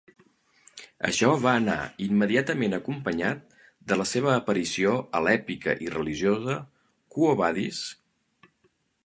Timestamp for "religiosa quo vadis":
5.99-7.85